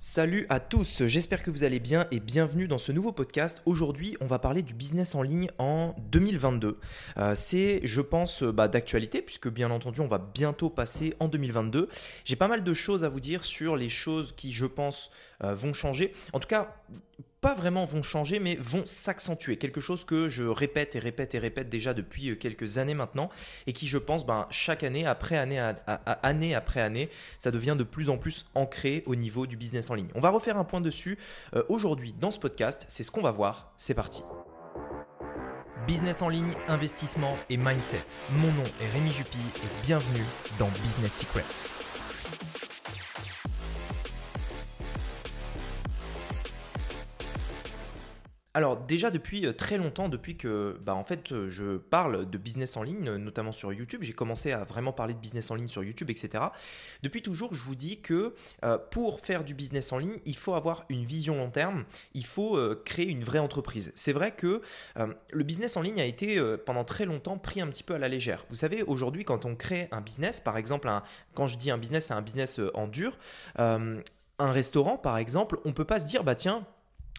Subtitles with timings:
[0.00, 3.62] Salut à tous, j'espère que vous allez bien et bienvenue dans ce nouveau podcast.
[3.66, 6.78] Aujourd'hui, on va parler du business en ligne en 2022.
[7.16, 11.26] Euh, c'est, je pense, euh, bah, d'actualité puisque bien entendu, on va bientôt passer en
[11.26, 11.88] 2022.
[12.24, 15.10] J'ai pas mal de choses à vous dire sur les choses qui, je pense,
[15.42, 16.12] euh, vont changer.
[16.32, 16.76] En tout cas,
[17.40, 19.56] pas vraiment vont changer, mais vont s'accentuer.
[19.56, 23.30] Quelque chose que je répète et répète et répète déjà depuis euh, quelques années maintenant,
[23.66, 25.60] et qui, je pense, ben, chaque année, après année,
[26.22, 27.08] année après année,
[27.38, 30.08] ça devient de plus en plus ancré au niveau du business en ligne.
[30.14, 31.18] On va refaire un point dessus
[31.54, 32.84] euh, aujourd'hui dans ce podcast.
[32.88, 33.72] C'est ce qu'on va voir.
[33.76, 34.22] C'est parti.
[35.86, 38.04] Business en ligne, investissement et mindset.
[38.30, 40.24] Mon nom est Rémi Jupy et bienvenue
[40.58, 42.67] dans Business Secrets.
[48.58, 52.38] Alors déjà depuis euh, très longtemps, depuis que bah, en fait euh, je parle de
[52.38, 55.68] business en ligne, notamment sur YouTube, j'ai commencé à vraiment parler de business en ligne
[55.68, 56.42] sur YouTube, etc.
[57.04, 60.54] Depuis toujours, je vous dis que euh, pour faire du business en ligne, il faut
[60.54, 63.92] avoir une vision long terme, il faut créer une vraie entreprise.
[63.94, 64.60] C'est vrai que
[64.96, 68.08] le business en ligne a été pendant très longtemps pris un petit peu à la
[68.08, 68.44] légère.
[68.48, 70.90] Vous savez, aujourd'hui, quand on crée un business, par exemple,
[71.34, 73.18] quand je dis un business, c'est un business en dur.
[73.56, 74.02] un
[74.40, 76.66] restaurant, par exemple, on peut pas se dire, bah tiens,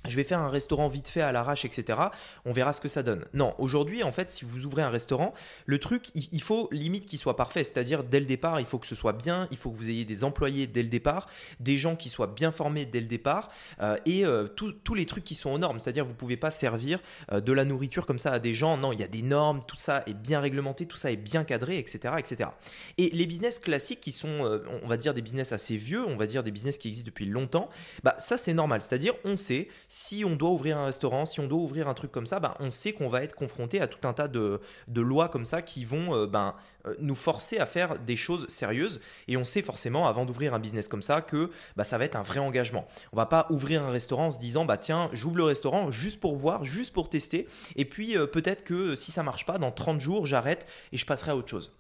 [0.08, 2.00] je vais faire un restaurant vite fait à l'arrache, etc.
[2.46, 3.26] On verra ce que ça donne.
[3.34, 5.34] Non, aujourd'hui, en fait, si vous ouvrez un restaurant,
[5.66, 7.64] le truc, il faut limite qu'il soit parfait.
[7.64, 10.06] C'est-à-dire, dès le départ, il faut que ce soit bien, il faut que vous ayez
[10.06, 11.28] des employés dès le départ,
[11.60, 13.50] des gens qui soient bien formés dès le départ,
[13.82, 15.80] euh, et euh, tous les trucs qui sont aux normes.
[15.80, 17.00] C'est-à-dire, vous ne pouvez pas servir
[17.32, 18.78] euh, de la nourriture comme ça à des gens.
[18.78, 21.44] Non, il y a des normes, tout ça est bien réglementé, tout ça est bien
[21.44, 22.16] cadré, etc.
[22.18, 22.50] etc.
[22.98, 26.26] Et les business classiques qui sont, on va dire, des business assez vieux, on va
[26.26, 27.70] dire des business qui existent depuis longtemps,
[28.04, 28.82] bah ça, c'est normal.
[28.82, 32.12] C'est-à-dire, on sait si on doit ouvrir un restaurant, si on doit ouvrir un truc
[32.12, 34.62] comme ça, ben, on sait qu'on va être confronté à tout un tas de,
[34.96, 36.54] lois comme ça qui vont euh, ben,
[36.86, 39.02] euh, nous forcer à faire des choses sérieuses.
[39.28, 42.16] Et on sait forcément, avant d'ouvrir un business comme ça, que bah, ça va être
[42.16, 42.88] un vrai engagement.
[43.12, 46.20] On va pas ouvrir un restaurant en se disant, bah tiens, j'ouvre le restaurant juste
[46.20, 47.48] pour voir, juste pour tester.
[47.76, 51.06] Et puis euh, peut-être que si ça marche pas, dans 30 jours, j'arrête et je
[51.08, 51.79] passerai à autre chose.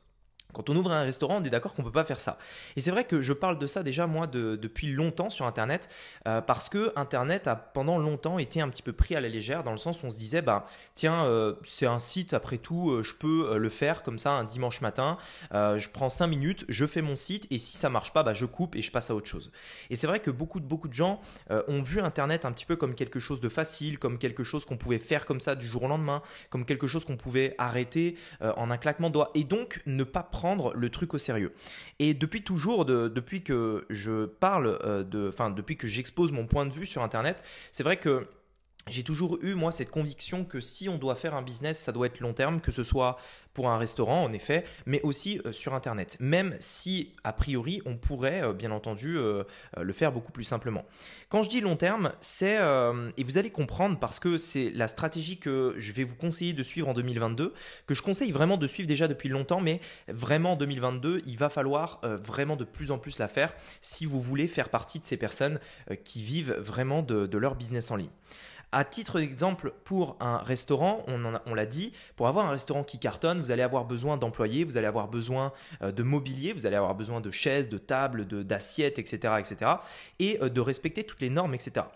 [0.52, 2.40] Quand on ouvre un restaurant, on est d'accord qu'on ne peut pas faire ça.
[2.76, 5.90] Et c'est vrai que je parle de ça déjà moi depuis longtemps sur Internet,
[6.28, 9.64] euh, parce que Internet a pendant longtemps été un petit peu pris à la légère,
[9.64, 10.66] dans le sens où on se disait, bah,
[10.96, 14.44] tiens, euh, c'est un site, après tout, euh, je peux le faire comme ça un
[14.44, 15.18] dimanche matin,
[15.52, 18.46] je prends 5 minutes, je fais mon site, et si ça marche pas, bah, je
[18.46, 19.52] coupe et je passe à autre chose.
[19.92, 22.96] Et c'est vrai que beaucoup, beaucoup de gens ont vu Internet un petit peu comme
[22.96, 25.88] quelque chose de facile, comme quelque chose qu'on pouvait faire comme ça du jour au
[25.88, 30.04] lendemain, comme quelque chose qu'on pouvait arrêter en un claquement de doigts, et donc ne
[30.04, 30.39] pas prendre
[30.76, 31.54] le truc au sérieux.
[32.00, 36.74] Et depuis toujours, depuis que je parle, euh, de, depuis que j'expose mon point de
[36.74, 38.28] vue sur Internet, c'est vrai que
[38.90, 42.08] j'ai toujours eu, moi, cette conviction que si on doit faire un business, ça doit
[42.08, 43.18] être long terme, que ce soit
[43.54, 46.18] pour un restaurant, en effet, mais aussi euh, sur Internet.
[46.20, 49.44] Même si, a priori, on pourrait, euh, bien entendu, euh,
[49.78, 50.86] le faire beaucoup plus simplement.
[51.30, 52.58] Quand je dis long terme, c'est,
[53.18, 56.64] et vous allez comprendre parce que c'est la stratégie que je vais vous conseiller de
[56.64, 57.54] suivre en 2022,
[57.86, 61.50] que je conseille vraiment de suivre déjà depuis longtemps, mais vraiment en 2022, il va
[61.50, 65.18] falloir vraiment de plus en plus la faire si vous voulez faire partie de ces
[65.18, 65.60] personnes
[66.04, 68.10] qui vivent vraiment de leur business en ligne.
[68.72, 73.40] À titre d'exemple, pour un restaurant, on, l'a dit, pour avoir un restaurant qui cartonne,
[73.40, 76.94] vous allez avoir besoin d'employés, vous allez avoir besoin euh, de mobilier, vous allez avoir
[76.94, 79.72] besoin de chaises, de tables, d'assiettes, etc., etc.,
[80.20, 81.88] et euh, de respecter toutes les normes, etc.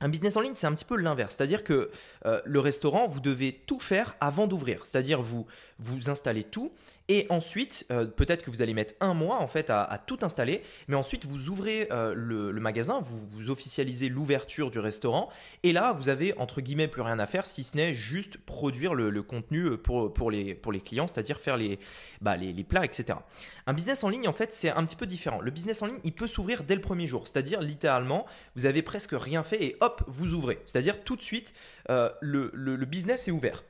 [0.00, 1.36] Un business en ligne, c'est un petit peu l'inverse.
[1.36, 1.90] C'est-à-dire que
[2.26, 4.86] euh, le restaurant, vous devez tout faire avant d'ouvrir.
[4.86, 5.46] C'est-à-dire vous
[5.78, 6.72] vous installez tout
[7.08, 10.62] et ensuite, euh, peut-être que vous allez mettre un mois en fait à, tout installer,
[10.88, 15.30] mais ensuite vous ouvrez euh, le, magasin, vous, officialisez l'ouverture du restaurant
[15.62, 18.94] et là, vous avez entre guillemets plus rien à faire si ce n'est juste produire
[18.94, 21.78] le, contenu pour, pour, les, pour les clients, c'est-à-dire faire les,
[22.20, 23.18] bah, les, plats, etc.
[23.66, 25.40] Un business en ligne, en fait, c'est un petit peu différent.
[25.40, 28.26] Le business en ligne, il peut s'ouvrir dès le premier jour, c'est-à-dire littéralement,
[28.56, 30.60] vous avez presque rien fait et hop, vous ouvrez.
[30.66, 31.54] C'est-à-dire tout de suite,
[31.90, 33.64] euh, le, business est ouvert.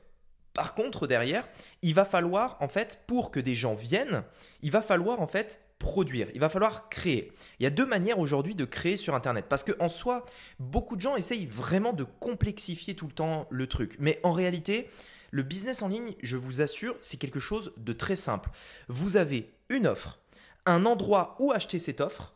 [0.59, 1.47] Par contre, derrière,
[1.83, 4.25] il va falloir, en fait, pour que des gens viennent,
[4.61, 7.31] il va falloir, en fait, produire, il va falloir créer.
[7.59, 9.45] Il y a deux manières aujourd'hui de créer sur Internet.
[9.47, 10.25] Parce qu'en soi,
[10.59, 13.95] beaucoup de gens essayent vraiment de complexifier tout le temps le truc.
[13.99, 14.89] Mais en réalité,
[15.31, 18.49] le business en ligne, je vous assure, c'est quelque chose de très simple.
[18.89, 20.19] Vous avez une offre,
[20.65, 22.33] un endroit où acheter cette offre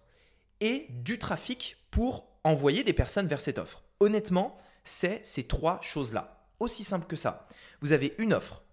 [0.62, 3.84] et du trafic pour envoyer des personnes vers cette offre.
[4.00, 4.56] Honnêtement,
[4.86, 6.40] c'est ces trois choses-là.
[6.62, 7.50] Aussi simple que ça.
[7.84, 8.64] Vous avez une offre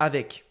[0.00, 0.44] avec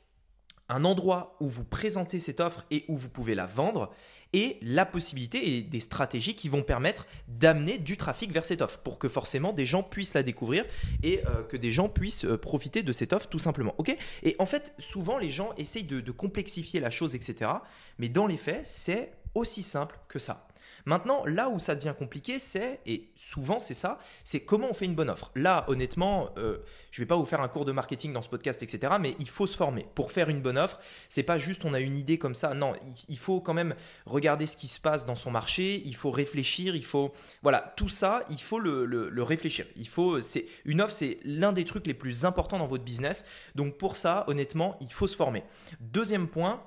[0.69, 3.91] un endroit où vous présentez cette offre et où vous pouvez la vendre
[4.31, 8.79] et la possibilité et des stratégies qui vont permettre d'amener du trafic vers cette offre
[8.79, 10.63] pour que forcément des gens puissent la découvrir
[11.03, 13.75] et euh, que des gens puissent euh, profiter de cette offre tout simplement.
[13.77, 13.93] Ok?
[14.23, 17.51] Et en fait, souvent les gens essayent de complexifier la chose, etc.
[17.97, 20.47] Mais dans les faits, c'est aussi simple que ça.
[20.85, 24.85] Maintenant, là où ça devient compliqué, c'est, et souvent c'est ça, c'est comment on fait
[24.85, 25.31] une bonne offre.
[25.35, 26.57] Là, honnêtement, euh,
[26.91, 29.15] je ne vais pas vous faire un cours de marketing dans ce podcast, etc., mais
[29.19, 29.85] il faut se former.
[29.95, 30.79] Pour faire une bonne offre,
[31.09, 32.73] c'est pas juste on a une idée comme ça, non,
[33.07, 33.75] il faut quand même
[34.05, 37.13] regarder ce qui se passe dans son marché, il faut réfléchir, il faut...
[37.43, 39.65] Voilà, tout ça, il faut le, le réfléchir.
[39.75, 43.25] Il faut, c'est, une offre, c'est l'un des trucs les plus importants dans votre business.
[43.55, 45.43] Donc pour ça, honnêtement, il faut se former.
[45.79, 46.63] Deuxième point,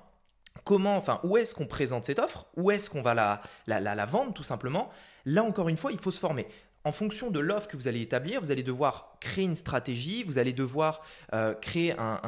[0.63, 2.47] comment, enfin, où est-ce qu'on présente cette offre?
[2.57, 4.91] Où est-ce qu'on va la, la, la, vendre tout simplement?
[5.25, 6.47] Là encore une fois, il faut se former
[6.85, 10.39] en fonction de l'offre que vous allez établir, vous allez devoir créer une stratégie, vous
[10.39, 11.01] allez devoir
[11.33, 12.19] euh, créer un,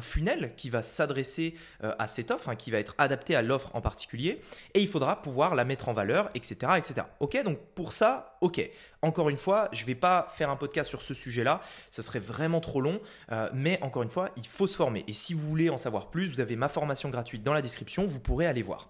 [0.00, 1.54] funnel qui va s'adresser
[1.84, 4.40] euh, à cette offre, hein, qui va être adapté à l'offre en particulier,
[4.74, 6.72] et il faudra pouvoir la mettre en valeur, etc.
[6.76, 7.06] etc.
[7.20, 8.68] Ok, donc pour ça, ok.
[9.00, 11.60] Encore une fois, je ne vais pas faire un podcast sur ce sujet-là,
[11.90, 13.00] ce serait vraiment trop long,
[13.30, 15.04] euh, mais encore une fois, il faut se former.
[15.06, 18.06] Et si vous voulez en savoir plus, vous avez ma formation gratuite dans la description,
[18.06, 18.88] vous pourrez aller voir.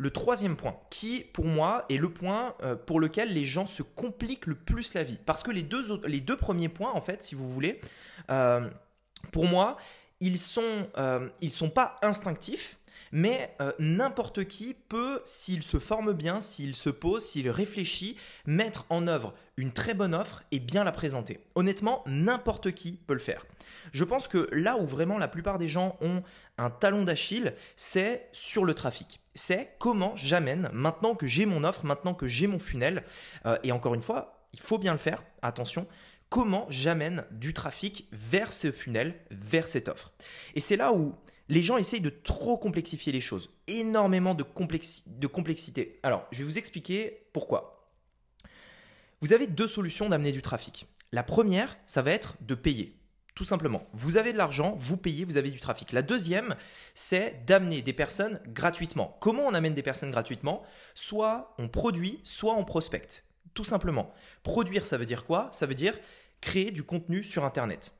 [0.00, 3.82] Le troisième point, qui pour moi est le point euh, pour lequel les gens se
[3.82, 5.18] compliquent le plus la vie.
[5.26, 7.80] Parce que les deux, premiers points, en fait, si vous voulez,
[8.30, 8.70] euh,
[9.32, 9.76] pour moi,
[10.20, 12.78] ils sont, euh, sont pas instinctifs.
[13.10, 19.06] Mais n'importe qui peut, s'il se forme bien, s'il se pose, s'il réfléchit, mettre en
[19.06, 21.40] œuvre une très bonne offre et bien la présenter.
[21.54, 23.46] Honnêtement, n'importe qui peut le faire.
[23.92, 26.22] Je pense que là où vraiment la plupart des gens ont
[26.58, 31.84] un talon d'Achille, c'est sur le trafic c'est comment j'amène, maintenant que j'ai mon offre,
[31.84, 33.04] maintenant que j'ai mon funnel,
[33.46, 35.86] euh, et encore une fois, il faut bien le faire, attention,
[36.28, 40.12] comment j'amène du trafic vers ce funnel, vers cette offre.
[40.54, 41.14] Et c'est là où
[41.48, 44.44] les gens essayent de trop complexifier les choses, énormément de,
[45.06, 46.00] de complexité.
[46.02, 47.92] Alors, je vais vous expliquer pourquoi.
[49.20, 50.86] Vous avez deux solutions d'amener du trafic.
[51.12, 52.97] La première, ça va être de payer.
[53.38, 53.86] Tout simplement.
[53.92, 55.92] Vous avez de l'argent, vous payez, vous avez du trafic.
[55.92, 56.56] La deuxième,
[56.92, 59.16] c'est d'amener des personnes gratuitement.
[59.20, 60.64] Comment on amène des personnes gratuitement?
[60.96, 63.22] Soit on produit, soit on prospecte.
[63.54, 64.12] Tout simplement.
[64.42, 65.50] Produire, ça veut dire quoi?
[65.52, 65.96] Ça veut dire
[66.40, 67.92] créer du contenu sur Internet.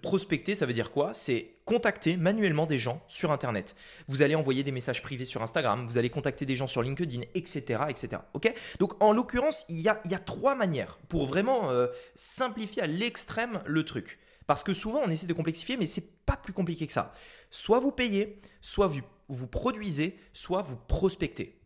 [0.00, 1.12] Prospecter, ça veut dire quoi?
[1.12, 3.76] C'est contacter manuellement des gens sur Internet.
[4.08, 7.20] Vous allez envoyer des messages privés sur Instagram, vous allez contacter des gens sur LinkedIn,
[7.34, 7.82] etc.
[7.88, 8.22] etc.
[8.32, 8.52] Ok?
[8.78, 13.84] Donc en l'occurrence, il y a, trois manières pour vraiment euh, simplifier à l'extrême le
[13.84, 14.18] truc.
[14.46, 17.12] Parce que souvent on essaie de complexifier, mais c'est pas plus compliqué que ça.
[17.50, 21.60] Soit vous payez, soit vous, vous produisez, soit vous prospectez.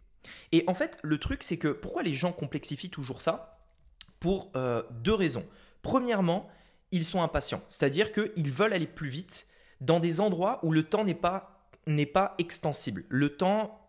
[0.52, 3.60] Et en fait, le truc, c'est que pourquoi les gens complexifient toujours ça?
[4.20, 5.46] Pour euh, deux raisons.
[5.82, 6.48] Premièrement,
[6.94, 7.62] ils sont impatients.
[7.68, 9.48] C'est-à-dire qu'ils veulent aller plus vite
[9.80, 13.04] dans des endroits où le temps n'est pas, n'est pas extensible.
[13.08, 13.80] Le temps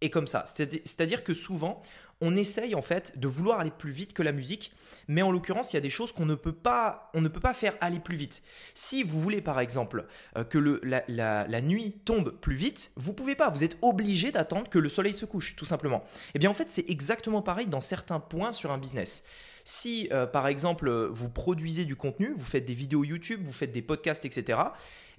[0.00, 0.44] est comme ça.
[0.44, 1.82] C'est-à-dire que souvent,
[2.20, 4.72] on essaye en fait de vouloir aller plus vite que la musique,
[5.06, 7.38] mais en l'occurrence, il y a des choses qu'on ne peut pas, on ne peut
[7.38, 8.42] pas faire aller plus vite.
[8.74, 10.06] Si vous voulez par exemple
[10.36, 13.50] euh, que le, la, nuit tombe plus vite, vous pouvez pas.
[13.50, 15.98] Vous êtes obligé d'attendre que le soleil se couche, tout simplement.
[15.98, 19.24] Et eh bien en fait, c'est exactement pareil dans certains points sur un business.
[19.70, 23.70] Si euh, par exemple vous produisez du contenu, vous faites des vidéos YouTube, vous faites
[23.70, 24.58] des podcasts, etc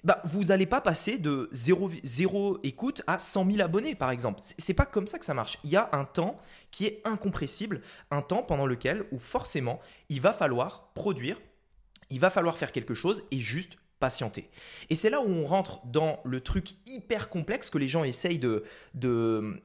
[0.02, 4.40] bah, vous n'allez pas passer de 0, écoute à 100 000 abonnés, par exemple.
[4.40, 5.58] C'est pas comme ça que ça marche.
[5.62, 6.38] Il y a un temps
[6.70, 11.38] qui est incompressible, un temps pendant lequel, où forcément, il va falloir produire,
[12.08, 14.48] il va falloir faire quelque chose et juste patienter.
[14.88, 18.40] Et c'est là où on rentre dans le truc hyper complexe que les gens essayent
[18.40, 18.64] de,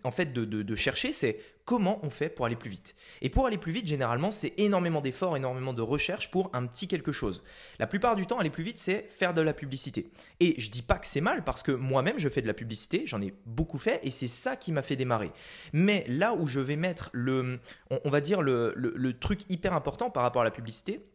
[0.04, 2.96] en fait, de, chercher, c'est comment on fait pour aller plus vite.
[3.22, 6.88] Et pour aller plus vite, généralement, c'est énormément d'efforts, énormément de recherche pour un petit
[6.88, 7.44] quelque chose.
[7.80, 10.12] La plupart du temps, aller plus vite, c'est faire de la publicité.
[10.42, 13.04] Et je dis pas que c'est mal parce que moi-même, je fais de la publicité,
[13.06, 15.32] j'en ai beaucoup fait et c'est ça qui m'a fait démarrer.
[15.72, 20.24] Mais là où je vais mettre le, on, va dire le truc hyper important par
[20.24, 21.08] rapport à la publicité,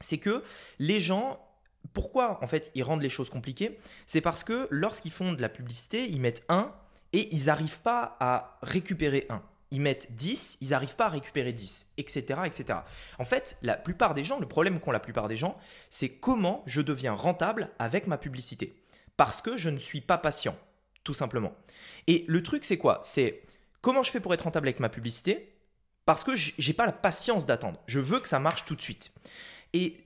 [0.00, 0.42] c'est que
[0.78, 1.40] les gens
[1.92, 5.48] pourquoi en fait ils rendent les choses compliquées C'est parce que lorsqu'ils font de la
[5.48, 6.72] publicité, ils mettent un
[7.12, 9.42] et ils n'arrivent pas à récupérer un
[9.74, 12.78] ils mettent 10, ils n'arrivent pas à récupérer 10, etc., etc.
[13.18, 15.58] En fait, la plupart des gens, le problème qu'ont la plupart des gens,
[15.90, 18.80] c'est comment je deviens rentable avec ma publicité.
[19.16, 20.56] Parce que je ne suis pas patient,
[21.02, 21.52] tout simplement.
[22.06, 23.00] Et le truc, c'est quoi?
[23.02, 23.42] C'est
[23.80, 25.56] comment je fais pour être rentable avec ma publicité?
[26.06, 27.80] Parce que je n'ai pas la patience d'attendre.
[27.86, 29.12] Je veux que ça marche tout de suite.
[29.72, 29.96] Et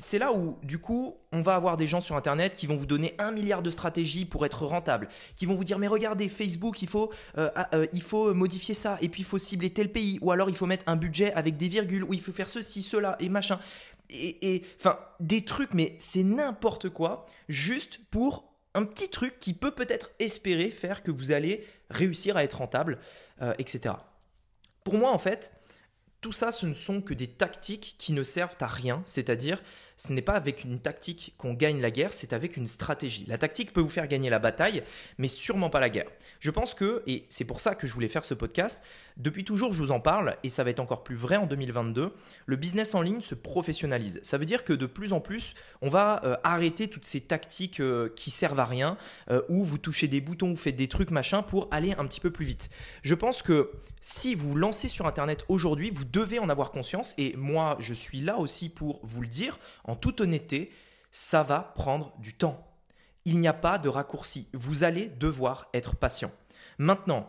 [0.00, 2.86] c'est là où, du coup, on va avoir des gens sur Internet qui vont vous
[2.86, 6.82] donner un milliard de stratégies pour être rentable, qui vont vous dire mais regardez Facebook,
[6.82, 10.18] il faut, euh, ah, euh, faut modifier ça, et puis il faut cibler tel pays,
[10.22, 12.82] ou alors il faut mettre un budget avec des virgules, ou il faut faire ceci,
[12.82, 13.60] cela, et machin.
[14.12, 19.72] Et enfin, des trucs, mais c'est n'importe quoi, juste pour un petit truc qui peut
[19.72, 22.98] peut-être espérer faire que vous allez réussir à être rentable,
[23.42, 23.94] euh, etc.
[24.84, 25.52] Pour moi, en fait,
[26.20, 29.62] tout ça, ce ne sont que des tactiques qui ne servent à rien, c'est-à-dire
[30.00, 33.26] ce n'est pas avec une tactique qu'on gagne la guerre, c'est avec une stratégie.
[33.28, 34.82] La tactique peut vous faire gagner la bataille,
[35.18, 36.06] mais sûrement pas la guerre.
[36.38, 38.82] Je pense que, et c'est pour ça que je voulais faire ce podcast,
[39.18, 42.14] depuis toujours je vous en parle, et ça va être encore plus vrai en 2022,
[42.46, 44.20] le business en ligne se professionnalise.
[44.22, 47.80] Ça veut dire que de plus en plus, on va euh, arrêter toutes ces tactiques
[47.80, 48.96] euh, qui servent à rien,
[49.30, 52.20] euh, où vous touchez des boutons, vous faites des trucs machin pour aller un petit
[52.20, 52.70] peu plus vite.
[53.02, 57.34] Je pense que si vous lancez sur Internet aujourd'hui, vous devez en avoir conscience, et
[57.36, 59.58] moi je suis là aussi pour vous le dire
[59.90, 60.70] en toute honnêteté,
[61.10, 62.64] ça va prendre du temps.
[63.24, 64.48] Il n'y a pas de raccourci.
[64.52, 66.30] Vous allez devoir être patient.
[66.78, 67.28] Maintenant,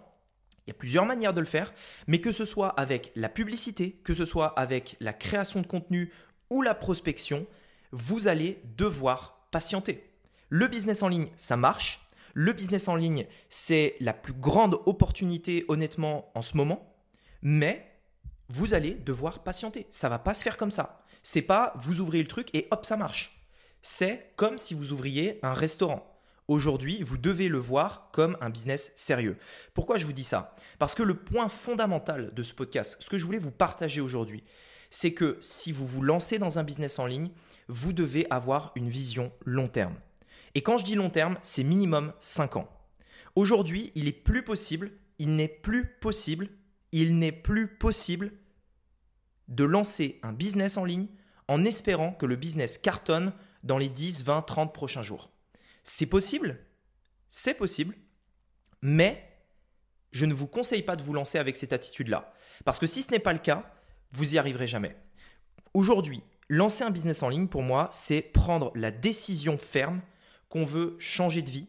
[0.65, 1.73] il y a plusieurs manières de le faire,
[2.05, 6.13] mais que ce soit avec la publicité, que ce soit avec la création de contenu
[6.51, 7.47] ou la prospection,
[7.91, 10.07] vous allez devoir patienter.
[10.49, 12.07] Le business en ligne, ça marche.
[12.35, 16.95] Le business en ligne, c'est la plus grande opportunité honnêtement en ce moment,
[17.41, 17.91] mais
[18.49, 19.87] vous allez devoir patienter.
[19.89, 21.00] Ça va pas se faire comme ça.
[21.23, 23.45] C'est pas vous ouvrez le truc et hop, ça marche.
[23.81, 26.07] C'est comme si vous ouvriez un restaurant.
[26.47, 29.37] Aujourd'hui, vous devez le voir comme un business sérieux.
[29.73, 30.55] Pourquoi je vous dis ça?
[30.79, 34.43] Parce que le point fondamental de ce podcast, ce que je voulais vous partager aujourd'hui,
[34.89, 37.31] c'est que si vous vous lancez dans un business en ligne,
[37.69, 39.95] vous devez avoir une vision long terme.
[40.53, 42.69] Et quand je dis long terme, c'est minimum 5 ans.
[43.35, 46.49] Aujourd'hui, il est plus possible, il n'est plus possible,
[46.91, 48.33] il n'est plus possible
[49.51, 51.07] de lancer un business en ligne
[51.47, 55.29] en espérant que le business cartonne dans les 10, 20, 30 prochains jours.
[55.83, 56.59] C'est possible,
[57.27, 57.95] c'est possible,
[58.81, 59.27] mais
[60.11, 62.33] je ne vous conseille pas de vous lancer avec cette attitude-là.
[62.63, 63.73] Parce que si ce n'est pas le cas,
[64.13, 64.95] vous y arriverez jamais.
[65.73, 70.01] Aujourd'hui, lancer un business en ligne, pour moi, c'est prendre la décision ferme
[70.49, 71.67] qu'on veut changer de vie,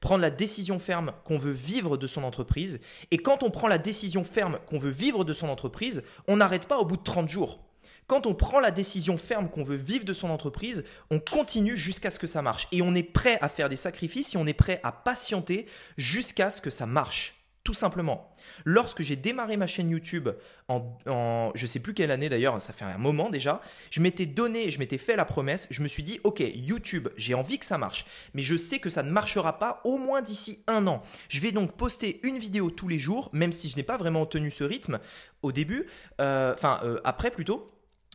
[0.00, 2.80] prendre la décision ferme qu'on veut vivre de son entreprise.
[3.10, 6.66] Et quand on prend la décision ferme qu'on veut vivre de son entreprise, on n'arrête
[6.66, 7.60] pas au bout de 30 jours.
[8.06, 12.10] Quand on prend la décision ferme qu'on veut vivre de son entreprise, on continue jusqu'à
[12.10, 12.66] ce que ça marche.
[12.72, 15.66] Et on est prêt à faire des sacrifices et on est prêt à patienter
[15.96, 17.39] jusqu'à ce que ça marche.
[17.70, 18.32] Tout simplement.
[18.64, 20.28] Lorsque j'ai démarré ma chaîne YouTube
[20.66, 23.60] en, je sais plus quelle année d'ailleurs, ça fait un moment déjà,
[23.92, 27.34] je m'étais donné, je m'étais fait la promesse, je me suis dit ok YouTube, j'ai
[27.34, 30.64] envie que ça marche, mais je sais que ça ne marchera pas au moins d'ici
[30.66, 31.00] un an.
[31.28, 34.26] Je vais donc poster une vidéo tous les jours, même si je n'ai pas vraiment
[34.26, 34.98] tenu ce rythme
[35.42, 35.86] au début,
[36.20, 37.70] euh, enfin euh, après plutôt.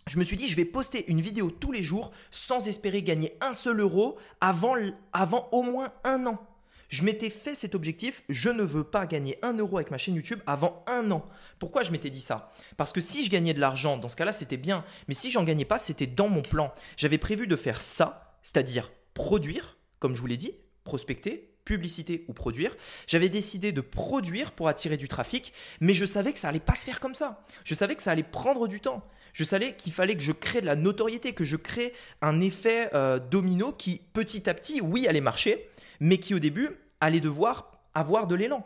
[0.06, 3.38] Je me suis dit, je vais poster une vidéo tous les jours sans espérer gagner
[3.40, 4.76] un seul euro avant,
[5.14, 6.46] avant au moins un an.
[6.90, 10.16] Je m'étais fait cet objectif, je ne veux pas gagner un euro avec ma chaîne
[10.16, 11.28] YouTube avant un an.
[11.60, 12.52] Pourquoi je m'étais dit ça?
[12.78, 14.86] Parce que si je gagnais de l'argent, dans ce cas-là, c'était bien.
[15.08, 16.74] Mais si j'en gagnais pas, c'était dans mon plan.
[16.98, 22.34] J'avais prévu de faire ça, c'est-à-dire produire, comme je vous l'ai dit, prospecter, publicité ou
[22.34, 22.78] produire.
[23.08, 26.76] J'avais décidé de produire pour attirer du trafic, mais je savais que ça allait pas
[26.76, 27.44] se faire comme ça.
[27.64, 29.04] Je savais que ça allait prendre du temps.
[29.34, 32.90] Je savais qu'il fallait que je crée de la notoriété, que je crée un effet
[32.94, 35.70] euh, domino qui petit à petit, oui, allait marcher,
[36.00, 36.70] mais qui au début
[37.02, 38.66] allait devoir avoir de l'élan.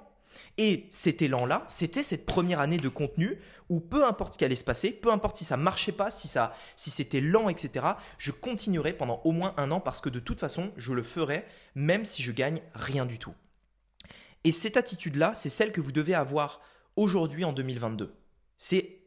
[0.58, 4.56] Et cet élan-là, c'était cette première année de contenu où peu importe ce qui allait
[4.56, 7.86] se passer, peu importe si ça marchait pas, si, ça, si c'était lent, etc.,
[8.18, 11.46] je continuerai pendant au moins un an parce que de toute façon, je le ferai
[11.76, 13.34] même si je gagne rien du tout.
[14.44, 16.62] Et cette attitude-là, c'est celle que vous devez avoir
[16.96, 18.14] aujourd'hui en 2022.
[18.58, 19.00] C'est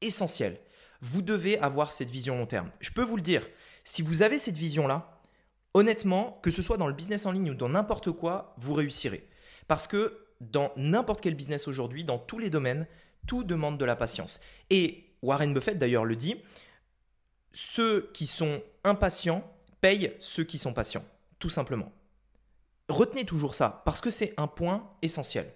[0.00, 0.58] essentiel.
[1.00, 2.70] Vous devez avoir cette vision long terme.
[2.80, 3.46] Je peux vous le dire,
[3.84, 5.20] si vous avez cette vision-là,
[5.74, 9.26] honnêtement, que ce soit dans le business en ligne ou dans n'importe quoi, vous réussirez.
[9.68, 12.86] Parce que dans n'importe quel business aujourd'hui, dans tous les domaines,
[13.26, 14.40] tout demande de la patience.
[14.70, 16.36] Et Warren Buffett d'ailleurs le dit,
[17.52, 19.44] ceux qui sont impatients
[19.80, 21.04] payent ceux qui sont patients,
[21.38, 21.92] tout simplement.
[22.88, 25.52] Retenez toujours ça, parce que c'est un point essentiel.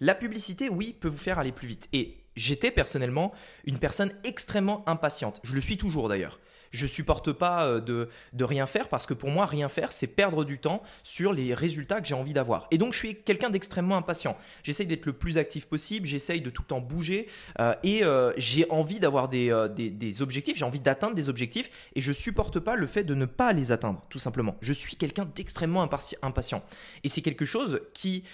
[0.00, 1.88] La publicité, oui, peut vous faire aller plus vite.
[1.92, 3.32] Et j'étais personnellement
[3.64, 5.40] une personne extrêmement impatiente.
[5.42, 6.40] Je le suis toujours d'ailleurs.
[6.70, 10.06] Je supporte pas euh, de, de rien faire parce que pour moi, rien faire, c'est
[10.06, 12.68] perdre du temps sur les résultats que j'ai envie d'avoir.
[12.70, 14.36] Et donc, je suis quelqu'un d'extrêmement impatient.
[14.62, 18.32] J'essaye d'être le plus actif possible, j'essaye de tout le temps bouger euh, et euh,
[18.36, 22.60] j'ai envie d'avoir des, des, des, objectifs, j'ai envie d'atteindre des objectifs et je supporte
[22.60, 24.56] pas le fait de ne pas les atteindre, tout simplement.
[24.60, 26.62] Je suis quelqu'un d'extrêmement impatient.
[27.04, 28.24] Et c'est quelque chose qui,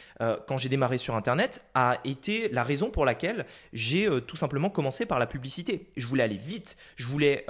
[0.46, 5.06] quand j'ai démarré sur Internet, a été la raison pour laquelle j'ai tout simplement commencé
[5.06, 5.88] par la publicité.
[5.96, 7.46] Je voulais aller vite, je voulais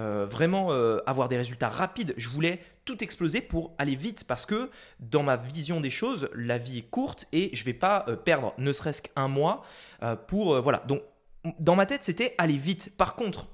[0.00, 2.14] euh, vraiment euh, avoir des résultats rapides.
[2.16, 6.56] Je voulais tout exploser pour aller vite parce que dans ma vision des choses, la
[6.56, 9.62] vie est courte et je vais pas euh, perdre ne serait-ce qu'un mois
[10.26, 10.78] pour voilà.
[10.86, 11.02] Donc
[11.58, 12.96] dans ma tête, c'était aller vite.
[12.96, 13.48] Par contre,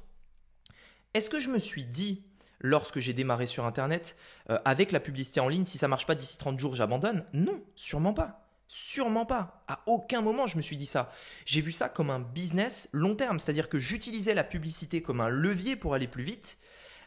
[1.15, 2.23] est-ce que je me suis dit
[2.61, 4.17] lorsque j'ai démarré sur internet
[4.65, 7.25] avec la publicité en ligne si ça marche pas d'ici 30 jours, j'abandonne?
[7.33, 8.46] Non, sûrement pas.
[8.69, 9.65] Sûrement pas.
[9.69, 11.13] À aucun moment je me suis dit ça.
[11.45, 15.29] J'ai vu ça comme un business long terme, c'est-à-dire que j'utilisais la publicité comme un
[15.29, 16.59] levier pour aller plus vite,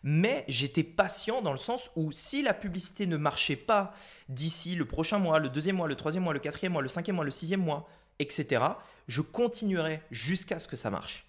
[0.04, 3.94] mais j'étais patient dans le sens où si la publicité ne marchait pas
[4.30, 7.18] d'ici le prochain mois, le deuxième mois, le troisième mois, le quatrième mois, le cinquième
[7.18, 7.89] mois, le sixième mois,
[8.20, 8.63] etc.,
[9.08, 11.25] je continuerai jusqu'à ce que ça marche.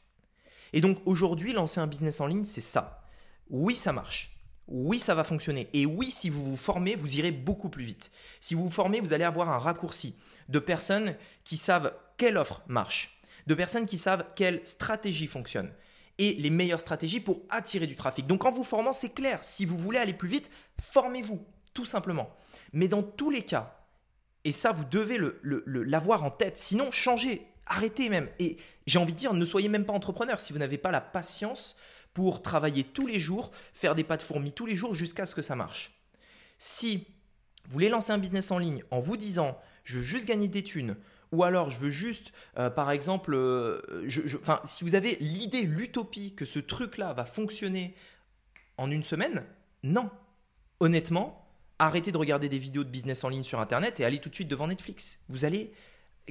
[0.72, 3.04] Et donc aujourd'hui, lancer un business en ligne, c'est ça.
[3.48, 4.36] Oui, ça marche.
[4.70, 5.68] Oui, ça va fonctionner.
[5.72, 8.12] Et oui, si vous vous formez, vous irez beaucoup plus vite.
[8.40, 10.14] Si vous vous formez, vous allez avoir un raccourci
[10.48, 15.70] de personnes qui savent quelle offre marche, de personnes qui savent quelle stratégie fonctionne
[16.18, 18.26] et les meilleures stratégies pour attirer du trafic.
[18.26, 20.50] Donc en vous formant, c'est clair, si vous voulez aller plus vite,
[20.80, 22.30] formez-vous, tout simplement.
[22.72, 23.76] Mais dans tous les cas,
[24.44, 28.28] et ça, vous devez l'avoir en tête, sinon changez, arrêtez même.
[28.38, 31.00] Et j'ai envie de dire, ne soyez même pas entrepreneur si vous n'avez pas la
[31.00, 31.76] patience
[32.14, 35.42] pour travailler tous les jours, faire des pas de tous les jours jusqu'à ce que
[35.42, 36.00] ça marche.
[36.58, 37.06] Si
[37.66, 40.62] vous voulez lancer un business en ligne en vous disant je veux juste gagner des
[40.62, 40.96] thunes,
[41.32, 43.80] ou alors je veux juste, euh, par exemple, euh,
[44.64, 47.94] si vous avez l'idée, l'utopie que ce truc-là va fonctionner
[48.76, 49.44] en une semaine,
[49.82, 50.10] non.
[50.80, 51.46] Honnêtement,
[51.78, 54.34] arrêtez de regarder des vidéos de business en ligne sur Internet et allez tout de
[54.34, 55.20] suite devant Netflix.
[55.28, 55.72] Vous allez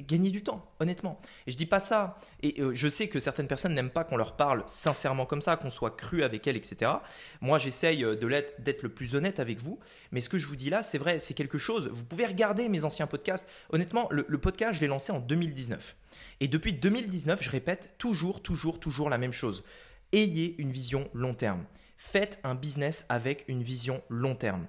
[0.02, 1.20] gagner du temps, honnêtement.
[1.46, 4.16] Et je dis pas ça, et euh, je sais que certaines personnes n'aiment pas qu'on
[4.16, 6.92] leur parle sincèrement comme ça, qu'on soit cru avec elles, etc.
[7.40, 8.16] Moi, j'essaye euh,
[8.58, 9.78] d'être le plus honnête avec vous,
[10.12, 11.88] mais ce que je vous dis là, c'est vrai, c'est quelque chose.
[11.92, 13.48] Vous pouvez regarder mes anciens podcasts.
[13.70, 15.96] Honnêtement, le, le podcast, je l'ai lancé en 2019.
[16.40, 19.64] Et depuis 2019, je répète toujours, toujours, toujours la même chose.
[20.12, 21.64] Ayez une vision long terme.
[21.96, 24.66] Faites un business avec une vision long terme.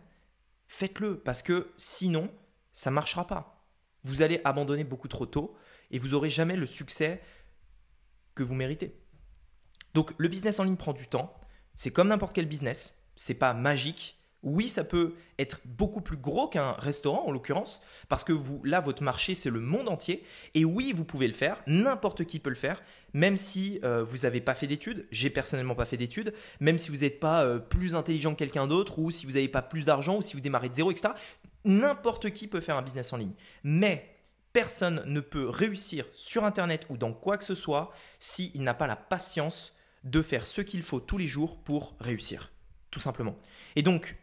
[0.68, 2.30] Faites-le, parce que sinon,
[2.74, 3.61] ça ne marchera pas
[4.04, 5.56] vous allez abandonner beaucoup trop tôt
[5.92, 7.22] et vous n'aurez jamais le succès
[8.36, 8.98] que vous méritez.
[9.94, 11.36] Donc le business en ligne prend du temps,
[11.76, 14.18] c'est comme n'importe quel business, c'est pas magique.
[14.44, 18.80] Oui, ça peut être beaucoup plus gros qu'un restaurant en l'occurrence, parce que vous, là,
[18.80, 20.24] votre marché, c'est le monde entier.
[20.56, 22.82] Et oui, vous pouvez le faire, n'importe qui peut le faire,
[23.14, 25.06] même si euh, vous n'avez pas fait d'études.
[25.12, 28.66] J'ai personnellement pas fait d'études, même si vous n'êtes pas euh, plus intelligent que quelqu'un
[28.66, 31.10] d'autre, ou si vous n'avez pas plus d'argent, ou si vous démarrez de zéro, etc.
[31.66, 33.34] N'importe qui peut faire un business en ligne.
[33.64, 34.16] Mais
[34.54, 38.88] personne ne peut réussir sur Internet ou dans quoi que ce soit s'il n'a pas
[38.88, 42.52] la patience de faire ce qu'il faut tous les jours pour réussir.
[42.90, 43.38] Tout simplement.
[43.76, 44.18] Et donc,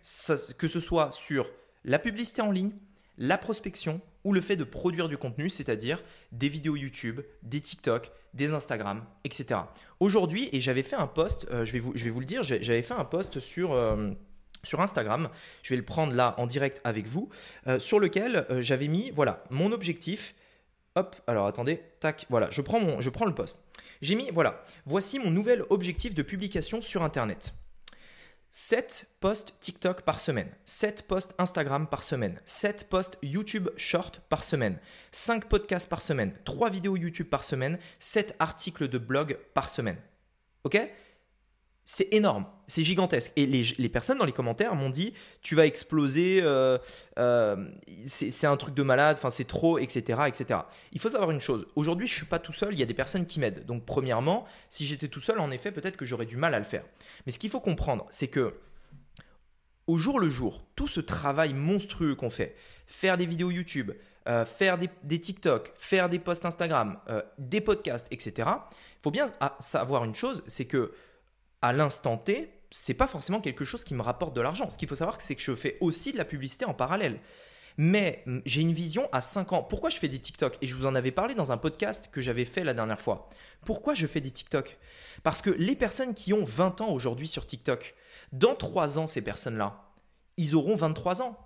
[0.59, 1.51] que ce soit sur
[1.85, 2.73] la publicité en ligne,
[3.17, 8.13] la prospection ou le fait de produire du contenu, c'est-à-dire des vidéos YouTube, des TikTok,
[8.35, 9.61] des Instagram, etc.
[10.01, 11.79] Aujourd'hui, et j'avais fait un post, euh, je, vais
[12.11, 13.73] vous, le dire, j'avais fait un post sur...
[13.73, 14.11] Euh,
[14.63, 15.29] sur Instagram,
[15.63, 17.29] je vais le prendre là en direct avec vous,
[17.67, 20.35] euh, sur lequel euh, j'avais mis, voilà, mon objectif.
[20.95, 23.59] Hop, alors attendez, tac, voilà, je prends, mon, je prends le post.
[24.01, 27.55] J'ai mis, voilà, voici mon nouvel objectif de publication sur Internet.
[28.51, 34.43] 7 posts TikTok par semaine, 7 posts Instagram par semaine, 7 posts YouTube Short par
[34.43, 34.79] semaine,
[35.13, 39.99] 5 podcasts par semaine, 3 vidéos YouTube par semaine, 7 articles de blog par semaine.
[40.65, 40.81] OK?
[41.91, 43.33] C'est énorme, c'est gigantesque.
[43.37, 46.77] Et les, personnes dans les commentaires m'ont dit tu vas exploser, euh,
[47.19, 47.67] euh,
[48.05, 50.61] c'est un truc de malade, c'est trop, etc., etc.
[50.93, 51.67] Il faut savoir une chose.
[51.77, 52.75] Aujourd'hui, je suis pas tout seul.
[52.75, 53.65] Il y a des personnes qui m'aident.
[53.65, 56.67] Donc premièrement, si j'étais tout seul, en effet, peut-être que j'aurais du mal à le
[56.67, 56.85] faire.
[57.25, 58.57] Mais ce qu'il faut comprendre, c'est que
[59.87, 62.55] au jour le jour, tout ce travail monstrueux qu'on fait,
[62.87, 63.93] faire des vidéos YouTube,
[64.29, 66.99] euh, faire des, des, TikTok, faire des posts Instagram,
[67.39, 68.47] des podcasts, etc.
[68.51, 69.25] Il faut bien
[69.59, 70.93] savoir une chose, c'est que
[71.63, 74.69] à l'instant T, c'est pas forcément quelque chose qui me rapporte de l'argent.
[74.71, 77.21] Ce qu'il faut savoir, c'est que je fais aussi de la publicité en parallèle.
[77.79, 79.63] Mais mm, j'ai une vision à 5 ans.
[79.63, 80.59] Pourquoi je fais des TikTok?
[80.61, 83.31] Et je vous en avais parlé dans un podcast que j'avais fait la dernière fois.
[83.65, 84.79] Pourquoi je fais des TikTok?
[85.23, 87.95] Parce que les personnes qui ont 20 ans aujourd'hui sur TikTok,
[88.33, 89.93] dans 3 ans, ces personnes-là,
[90.37, 91.39] ils auront 23 ans.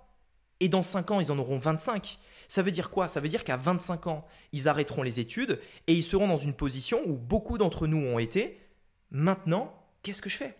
[0.59, 2.19] Et dans 5 ans, ils en auront 25.
[2.47, 3.07] Ça veut dire quoi?
[3.07, 6.53] Ça veut dire qu'à 25 ans, ils arrêteront les études et ils seront dans une
[6.53, 8.59] position où beaucoup d'entre nous ont été.
[9.11, 10.55] Maintenant, qu'est-ce que je fais?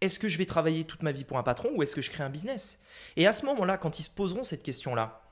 [0.00, 2.10] Est-ce que je vais travailler toute ma vie pour un patron ou est-ce que je
[2.10, 2.80] crée un business?
[3.16, 5.22] Et à ce moment-là, quand ils se poseront cette question-là,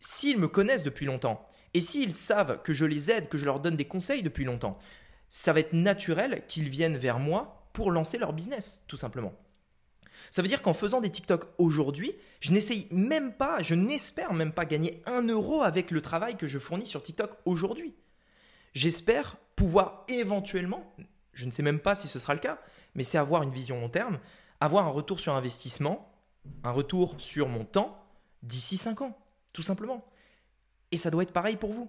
[0.00, 3.60] s'ils me connaissent depuis longtemps et s'ils savent que je les aide, que je leur
[3.60, 4.78] donne des conseils depuis longtemps,
[5.28, 9.34] ça va être naturel qu'ils viennent vers moi pour lancer leur business, tout simplement.
[10.30, 14.52] Ça veut dire qu'en faisant des TikTok aujourd'hui, je n'essaye même pas, je n'espère même
[14.52, 17.94] pas gagner un euro avec le travail que je fournis sur TikTok aujourd'hui.
[18.74, 20.94] J'espère pouvoir éventuellement,
[21.38, 22.58] je ne sais même pas si ce sera le cas,
[22.96, 24.18] mais c'est avoir une vision long terme,
[24.60, 26.12] avoir un retour sur investissement,
[26.64, 28.04] un retour sur mon temps
[28.42, 29.16] d'ici 5 ans,
[29.52, 30.04] tout simplement.
[30.90, 31.88] Et ça doit être pareil pour vous.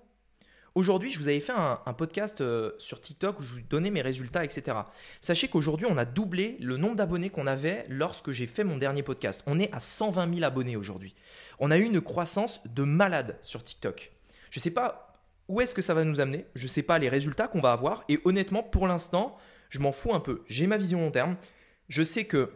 [0.76, 4.04] Aujourd'hui, je vous avais fait un, podcast euh, sur TikTok où je vous donnais mes
[4.04, 4.78] résultats, etc.
[5.20, 9.02] Sachez qu'aujourd'hui, on a doublé le nombre d'abonnés qu'on avait lorsque j'ai fait mon dernier
[9.02, 9.42] podcast.
[9.48, 11.16] On est à 120 000 abonnés aujourd'hui.
[11.58, 14.12] On a eu une croissance de malade sur TikTok.
[14.52, 15.09] Je ne sais pas
[15.50, 16.46] où est-ce que ça va nous amener?
[16.56, 18.06] Je ne sais pas les résultats qu'on va avoir.
[18.08, 19.36] Et honnêtement, pour l'instant,
[19.70, 20.44] je m'en fous un peu.
[20.48, 21.36] J'ai ma vision long terme.
[21.90, 22.54] Je sais que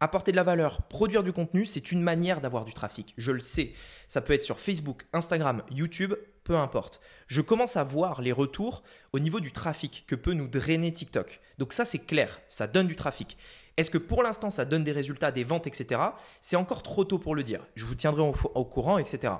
[0.00, 3.14] apporter de la valeur, produire du contenu, c'est une manière d'avoir du trafic.
[3.16, 3.72] Je le sais.
[4.08, 7.00] Ça peut être sur Facebook, Instagram, YouTube, peu importe.
[7.26, 11.40] Je commence à voir les retours au niveau du trafic que peut nous drainer TikTok.
[11.58, 13.38] Donc ça, c'est clair, ça donne du trafic.
[13.76, 16.00] Est-ce que pour l'instant, ça donne des résultats, des ventes, etc.
[16.40, 17.66] C'est encore trop tôt pour le dire.
[17.74, 19.32] Je vous tiendrai au, courant, etc.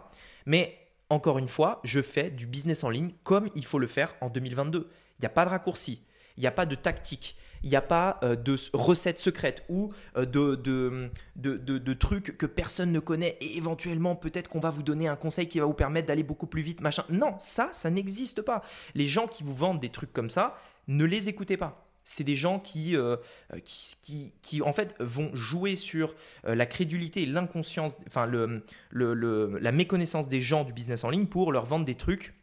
[0.46, 0.76] Mais
[1.14, 4.29] encore une fois, je fais du business en ligne comme il faut le faire en
[4.29, 4.90] 2022.
[5.18, 6.03] Il n'y a pas de raccourci,
[6.37, 9.92] il n'y a pas de tactique, il n'y a pas euh, de recettes secrètes ou
[10.16, 15.14] euh, de, trucs que personne ne connaît et éventuellement peut-être qu'on va vous donner un
[15.14, 17.05] conseil qui va vous permettre d'aller beaucoup plus vite, machin.
[17.09, 18.62] Non, ça, ça n'existe pas.
[18.94, 22.36] Les gens qui vous vendent des trucs comme ça, ne les écoutez pas c'est des
[22.36, 23.16] gens qui, euh,
[23.64, 26.14] qui, qui, en fait, vont jouer sur
[26.44, 31.26] la crédulité et l'inconscience, enfin, le, le, la méconnaissance des gens du business en ligne
[31.26, 32.34] pour leur vendre des trucs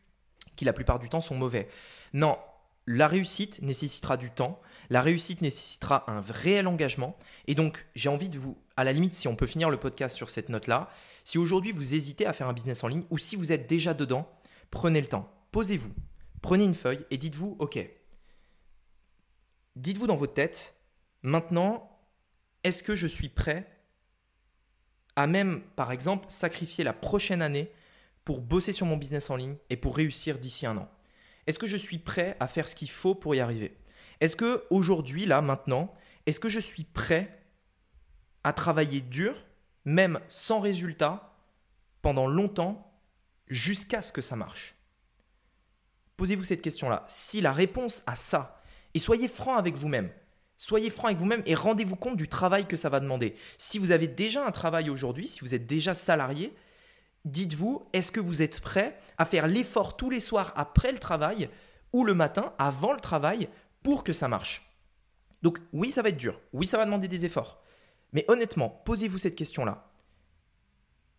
[0.56, 1.68] qui, la plupart du temps, sont mauvais.
[2.14, 2.38] Non,
[2.88, 7.18] la réussite nécessitera du temps, la réussite nécessitera un réel engagement.
[7.48, 10.16] Et donc, j'ai envie de vous, à la limite, si on peut finir le podcast
[10.16, 10.90] sur cette note-là,
[11.24, 13.94] si aujourd'hui vous hésitez à faire un business en ligne ou si vous êtes déjà
[13.94, 14.28] dedans,
[14.72, 15.92] prenez le temps, posez-vous,
[16.42, 17.80] prenez une feuille et dites-vous, OK,
[19.76, 20.76] dites-vous dans votre tête,
[21.22, 22.00] maintenant,
[22.64, 23.68] est-ce que je suis prêt
[25.16, 27.72] à même, par exemple, sacrifier la prochaine année
[28.24, 30.90] pour bosser sur mon business en ligne et pour réussir d'ici un an?
[31.48, 33.78] Est-ce que je suis prêt à faire ce qu'il faut pour y arriver?
[34.20, 35.94] Est-ce que aujourd'hui, là, maintenant,
[36.26, 37.40] est-ce que je suis prêt
[38.44, 39.36] à travailler dur,
[39.86, 41.36] même sans résultat,
[42.02, 42.92] pendant longtemps,
[43.48, 44.76] jusqu'à ce que ça marche?
[46.18, 47.04] Posez-vous cette question-là.
[47.08, 48.61] Si la réponse à ça,
[48.94, 50.12] et soyez franc avec vous-même,
[50.58, 53.36] soyez franc avec vous-même et rendez-vous compte du travail que ça va demander.
[53.58, 56.54] Si vous avez déjà un travail aujourd'hui, si vous êtes déjà salarié,
[57.26, 61.50] dites-vous, est-ce que vous êtes prêt à faire l'effort tous les soirs après le travail
[61.94, 63.50] ou le matin avant le travail
[63.84, 64.68] pour que ça marche?
[65.42, 67.62] Donc oui, ça va être dur, oui, ça va demander des efforts.
[68.14, 69.90] Mais honnêtement, posez-vous cette question-là.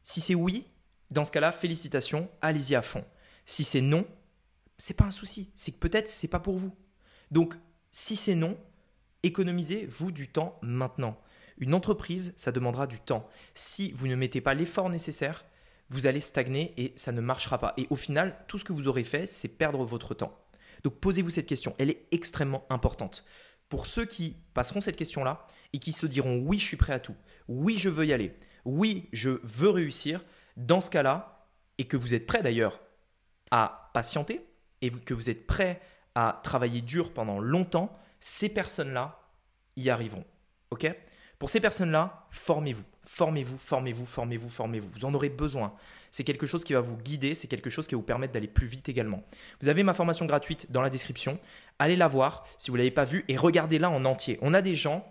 [0.03, 0.67] Si c'est oui,
[1.11, 3.05] dans ce cas-là, félicitations, allez-y à fond.
[3.47, 4.07] Si c'est non,
[4.79, 6.75] c'est pas un souci, c'est que peut-être c'est pas pour vous.
[7.33, 7.55] Donc
[7.91, 8.57] si c'est non,
[9.23, 11.19] économisez-vous du temps maintenant.
[11.59, 13.29] Une entreprise, ça demandera du temps.
[13.55, 15.45] Si vous ne mettez pas l'effort nécessaire,
[15.89, 17.75] vous allez stagner et ça ne marchera pas.
[17.77, 20.39] Et au final, tout ce que vous aurez fait, c'est perdre votre temps.
[20.85, 23.25] Donc posez-vous cette question, elle est extrêmement importante.
[23.69, 26.99] Pour ceux qui passeront cette question-là et qui se diront oui, je suis prêt à
[26.99, 27.17] tout,
[27.49, 28.35] oui, je veux y aller,
[28.67, 30.23] oui, je veux réussir,
[30.59, 31.47] dans ce cas-là,
[31.79, 32.81] et que vous êtes prêt d'ailleurs
[33.51, 34.45] à patienter
[34.83, 35.81] et que vous êtes prêt
[36.15, 39.19] à travailler dur pendant longtemps, ces personnes-là
[39.77, 40.25] y arriveront.
[40.71, 40.93] OK?
[41.39, 42.85] Pour ces personnes-là, formez-vous.
[43.05, 44.89] Formez-vous, formez-vous, formez-vous, formez-vous.
[44.93, 45.75] Vous en aurez besoin.
[46.13, 48.47] C'est quelque chose qui va vous guider, c'est quelque chose qui va vous permettre d'aller
[48.47, 49.23] plus vite également.
[49.61, 51.39] Vous avez ma formation gratuite dans la description.
[51.79, 54.39] Allez la voir si vous ne l'avez pas vue et regardez-la en entier.
[54.41, 55.05] On a des gens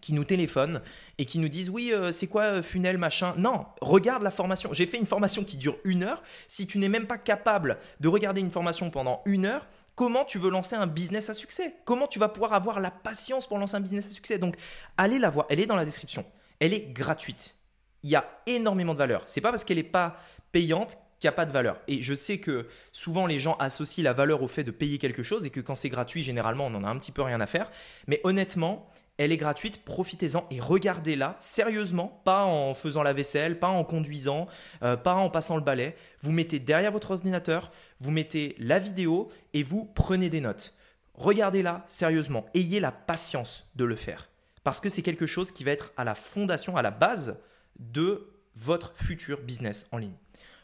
[0.00, 0.82] qui nous téléphonent
[1.18, 3.34] et qui nous disent oui euh, c'est quoi euh, funnel machin?
[3.38, 6.90] Non regarde la formation j'ai fait une formation qui dure une heure si tu n'es
[6.90, 10.86] même pas capable de regarder une formation pendant une heure comment tu veux lancer un
[10.86, 11.74] business à succès?
[11.84, 14.38] Comment tu vas pouvoir avoir la patience pour lancer un business à succès?
[14.38, 14.56] Donc
[14.96, 16.24] allez la voir elle est dans la description
[16.60, 17.56] elle est gratuite.
[18.02, 19.22] Il y a énormément de valeur.
[19.26, 20.16] C'est pas parce qu'elle n'est pas
[20.52, 21.80] payante qu'il n'y a pas de valeur.
[21.88, 25.22] Et je sais que souvent les gens associent la valeur au fait de payer quelque
[25.22, 27.46] chose et que quand c'est gratuit, généralement, on en a un petit peu rien à
[27.46, 27.70] faire.
[28.06, 33.68] Mais honnêtement, elle est gratuite, profitez-en et regardez-la sérieusement, pas en faisant la vaisselle, pas
[33.68, 34.48] en conduisant,
[34.82, 35.96] euh, pas en passant le balai.
[36.20, 40.76] Vous mettez derrière votre ordinateur, vous mettez la vidéo et vous prenez des notes.
[41.14, 44.28] Regardez-la sérieusement, ayez la patience de le faire
[44.64, 47.38] parce que c'est quelque chose qui va être à la fondation, à la base
[47.78, 50.16] de votre futur business en ligne.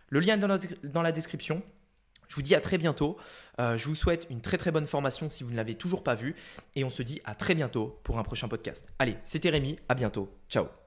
[0.09, 1.63] Le lien est dans la, description.
[2.31, 3.19] Je vous dis à très bientôt.
[3.59, 6.15] Euh, je vous souhaite une très très bonne formation si vous ne l'avez toujours pas
[6.15, 6.37] vue.
[6.77, 8.89] Et on se dit à très bientôt pour un prochain podcast.
[8.99, 9.79] Allez, c'était Rémi.
[9.89, 10.33] À bientôt.
[10.49, 10.80] Ciao.